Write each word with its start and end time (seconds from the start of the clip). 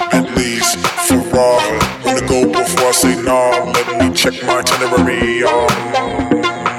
at 0.00 0.36
least 0.36 0.78
for 1.06 1.18
raw. 1.30 1.60
Wanna 2.04 2.26
go 2.26 2.46
before 2.46 2.88
I 2.88 2.92
say 2.92 3.14
nah, 3.22 3.72
let 3.72 3.86
me 4.00 4.14
check 4.14 4.34
my 4.44 4.60
itinerary. 4.60 5.44
Um, 5.44 5.68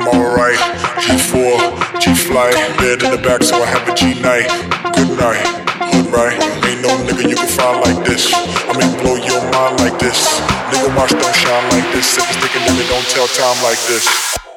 alright, 0.10 0.58
G4, 0.98 2.02
G 2.02 2.16
fly. 2.16 2.52
bed 2.78 3.04
in 3.04 3.12
the 3.12 3.22
back, 3.22 3.44
so 3.44 3.56
I 3.62 3.66
have 3.66 3.88
a 3.88 3.94
G 3.94 4.20
night. 4.22 4.50
Good 4.96 5.18
night, 5.18 5.46
hood 5.94 6.08
right. 6.12 6.38
Ain't 6.66 6.82
no 6.82 6.90
nigga 7.06 7.30
you 7.30 7.36
can 7.36 7.48
find 7.48 7.80
like 7.86 8.06
this. 8.06 8.34
I 8.34 8.74
mean, 8.78 8.92
blow 9.02 9.16
your 9.16 9.42
mind 9.54 9.80
like 9.80 10.00
this. 10.00 10.42
Nigga, 10.74 10.96
watch 10.98 11.12
don't 11.12 11.36
shine 11.36 11.70
like 11.72 11.88
this. 11.94 12.18
If 12.18 12.26
it's 12.30 12.38
thinking, 12.42 12.62
nigga, 12.66 12.90
don't 12.90 13.08
tell 13.10 13.28
time 13.28 13.62
like 13.64 13.80
this. 13.88 14.51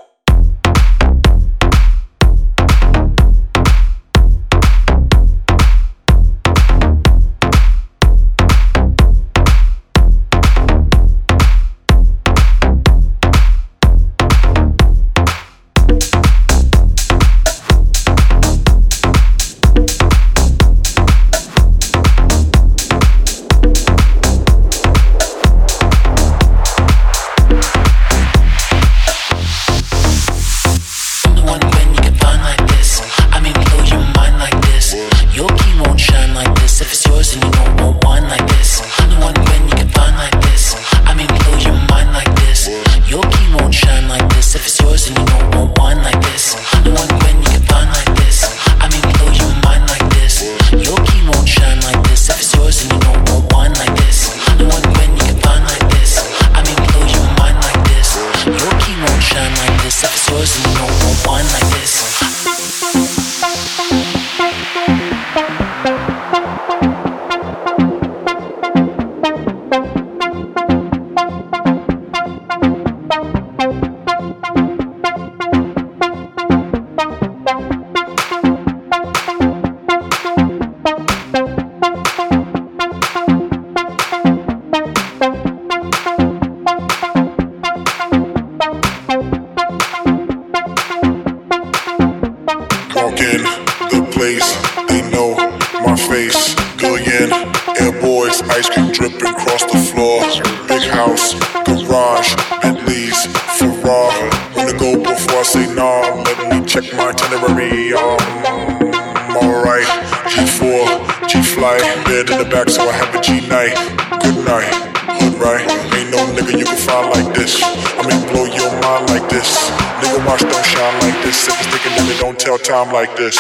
Bed 112.05 112.31
in 112.31 112.39
the 112.39 112.49
back, 112.51 112.69
so 112.69 112.89
I 112.89 112.93
have 112.93 113.15
a 113.15 113.21
G 113.21 113.47
night. 113.49 113.75
Good 114.23 114.45
night, 114.45 114.73
hood 115.21 115.35
right. 115.41 115.67
Ain't 115.95 116.11
no 116.11 116.19
nigga 116.33 116.59
you 116.59 116.65
can 116.65 116.77
find 116.77 117.11
like 117.11 117.35
this. 117.35 117.63
I 117.63 118.03
mean, 118.07 118.21
blow 118.33 118.45
your 118.45 118.73
mind 118.81 119.11
like 119.11 119.29
this. 119.29 119.71
Nigga, 120.01 120.27
watch 120.27 120.41
don't 120.41 120.65
shine 120.65 120.97
like 121.01 121.21
this. 121.23 121.49
If 121.49 121.61
it's 121.61 121.69
thinking 121.69 121.93
nigga, 121.93 122.21
don't 122.21 122.39
tell 122.39 122.59
time 122.59 122.93
like 122.93 123.17
this. 123.17 123.37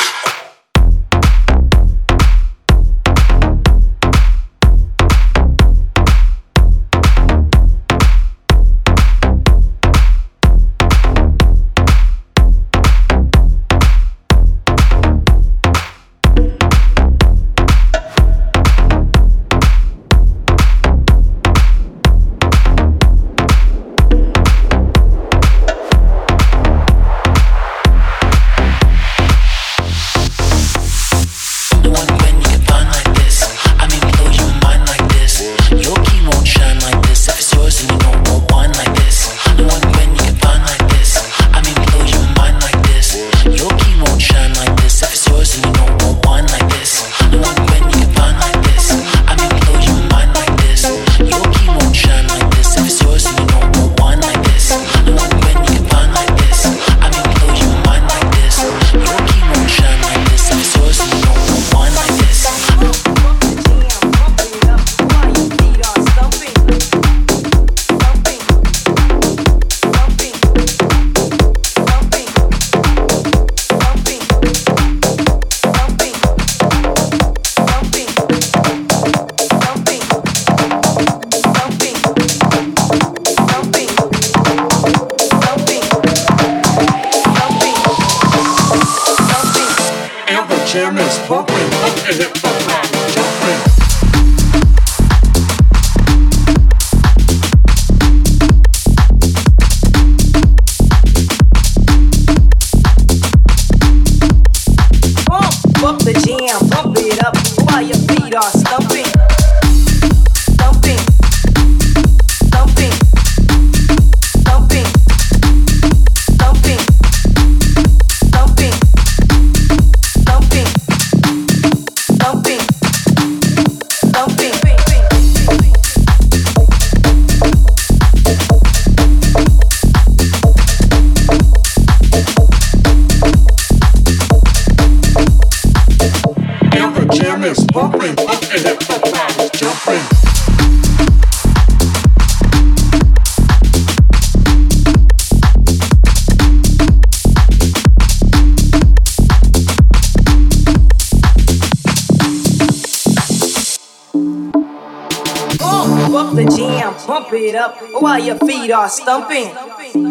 While 158.04 158.22
your 158.22 158.36
feet 158.36 158.70
are 158.70 158.86
stumping, 158.86 159.48
thumping, 159.48 160.10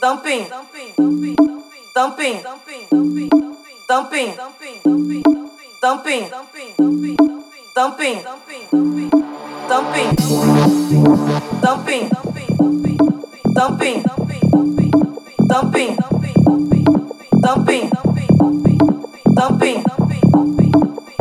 thumping, 0.00 0.46
thumping, 0.48 1.36
thumping, 1.94 2.42
thumping, 2.42 3.30
thumping, 3.86 4.34
thumping, 5.80 6.24
thumping, 6.26 6.26
thumping, 7.76 8.18
thumping, 9.62 10.00
thumping, 11.70 12.10
thumping, 13.54 14.02
thumping, 15.44 15.96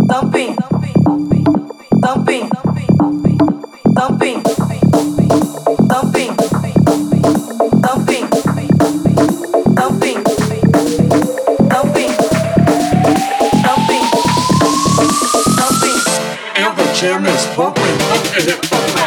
thumping, 0.09 0.57
thumping. 2.01 2.49
thumping, 3.95 4.72
in 18.39 18.45
the 18.47 18.53
phone. 18.67 19.02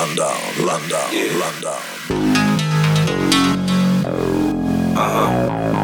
London, 0.00 0.64
London, 0.64 1.08
yeah. 1.12 1.36
London. 1.36 1.76
Uh-huh. 4.96 5.79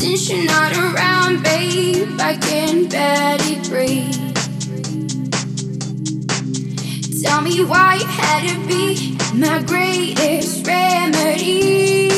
Since 0.00 0.30
you're 0.30 0.46
not 0.46 0.72
around, 0.72 1.42
babe, 1.42 2.18
I 2.18 2.34
can 2.34 2.88
barely 2.88 3.56
breathe. 3.68 4.34
Tell 7.22 7.42
me 7.42 7.62
why 7.66 7.96
you 7.96 8.06
had 8.06 8.48
to 8.48 8.56
be 8.66 9.18
my 9.34 9.62
greatest 9.62 10.66
remedy. 10.66 12.08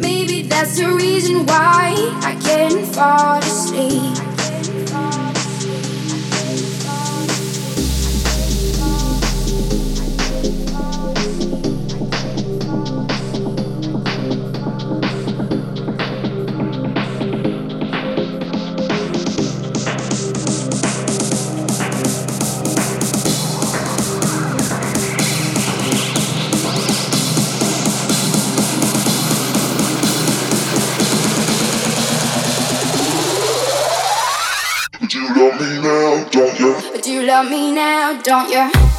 Maybe 0.00 0.42
that's 0.42 0.78
the 0.78 0.86
reason 0.86 1.46
why 1.46 1.96
I 2.22 2.36
can't 2.40 2.86
fall 2.94 3.38
asleep. 3.38 4.13
love 37.24 37.48
me 37.48 37.72
now, 37.72 38.20
don't 38.22 38.50
you? 38.50 38.93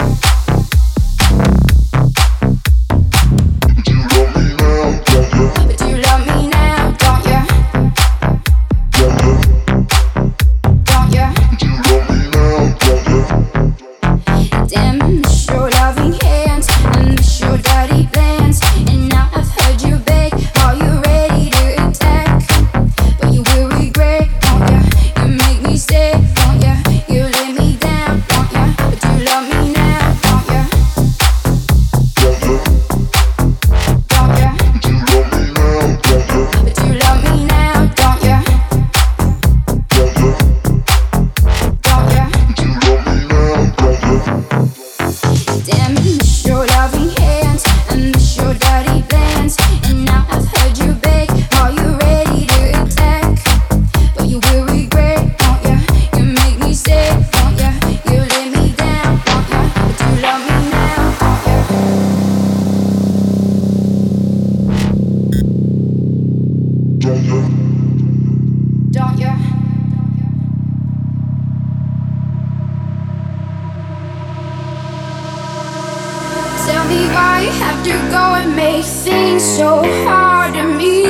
so 79.45 79.83
hard 80.03 80.55
to 80.55 80.63
me. 80.63 81.05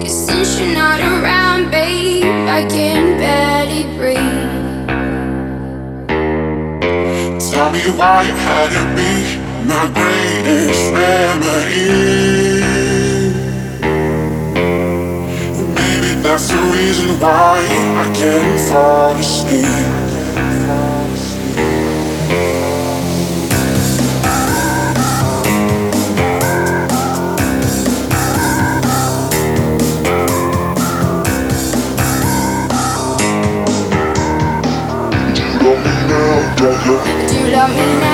Cause 0.00 0.26
since 0.26 0.58
you're 0.58 0.74
not 0.74 0.98
around, 1.00 1.70
babe, 1.70 2.24
I 2.48 2.66
can 2.68 3.16
barely 3.16 3.84
breathe. 3.96 4.88
Tell 7.52 7.70
me 7.70 7.82
why 7.96 8.24
you 8.26 8.34
had 8.34 8.70
to 8.78 8.84
be 8.98 9.12
my 9.70 9.86
greatest 9.94 10.92
remedy. 10.92 11.90
Maybe 15.78 16.10
that's 16.22 16.48
the 16.48 16.60
reason 16.74 17.20
why 17.20 17.64
I 18.02 18.12
can't 18.16 18.60
fall 18.68 19.14
asleep. 19.14 20.01
tell 37.62 37.68
me 37.68 38.00
now 38.00 38.11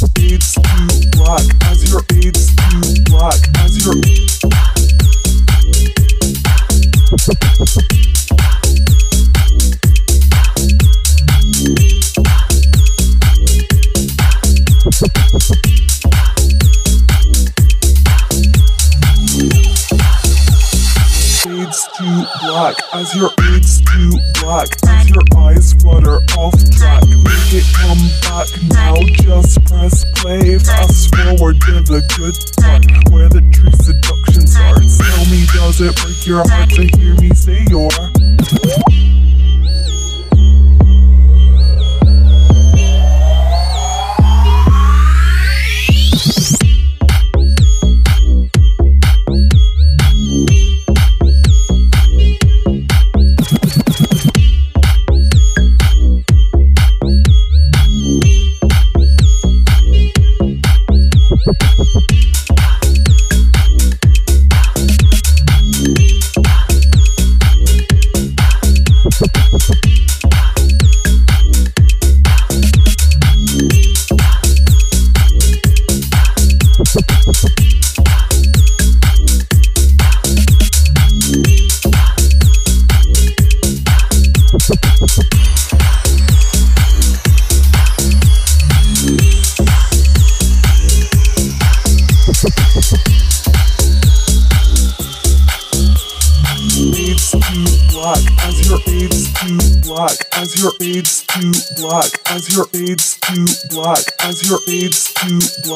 as 0.00 0.06
your 0.06 0.10
AIDS 0.20 0.54
too 0.54 1.10
black, 1.12 1.42
as 1.64 1.90
your 1.90 2.02
AIDS 2.06 2.54
too 23.82 24.00
black, 24.40 24.68
as 24.86 25.04
your 25.10 25.22
black, 25.82 25.98
as 26.88 27.10
your 27.10 27.17
it, 27.52 27.64
I'm 27.80 27.98
back 28.22 28.48
now. 28.68 28.94
Just 29.22 29.64
press 29.64 30.04
play. 30.16 30.58
Fast 30.58 31.14
forward 31.14 31.60
to 31.62 31.80
the 31.80 32.02
good 32.16 32.36
part 32.60 32.84
where 33.12 33.28
the 33.28 33.40
true 33.52 33.72
seduction 33.80 34.46
starts. 34.46 34.98
Tell 34.98 35.24
me, 35.26 35.46
does 35.54 35.80
it 35.80 35.96
break 35.96 36.26
your 36.26 36.42
heart 36.48 36.70
to 36.70 36.84
hear 36.98 37.14
me 37.16 37.30
say 37.34 37.64
you're? 37.68 38.87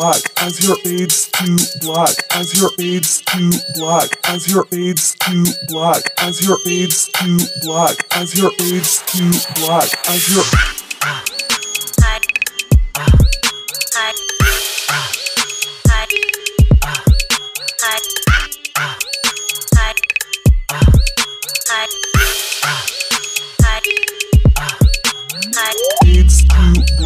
Block 0.03 0.33
as 0.39 0.67
your 0.67 0.77
aids 0.85 1.31
too 1.31 1.57
black 1.81 2.27
as 2.35 2.59
your 2.59 2.75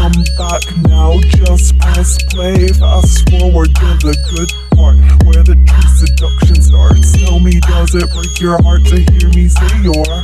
Come 0.05 0.25
back 0.37 0.61
now, 0.87 1.19
just 1.23 1.79
press 1.79 2.23
play. 2.25 2.69
Fast 2.69 3.27
forward 3.31 3.75
to 3.75 3.87
the 4.05 4.15
good 4.37 4.53
part 4.77 4.99
where 5.25 5.43
the 5.43 5.57
true 5.57 5.97
seduction 5.97 6.61
starts. 6.61 7.13
Tell 7.25 7.41
me, 7.41 7.59
does 7.61 7.95
it 7.95 8.13
break 8.13 8.39
your 8.39 8.63
heart 8.63 8.85
to 8.85 9.01
hear 9.01 9.31
me 9.31 9.49
say 9.49 9.81
your? 9.81 10.24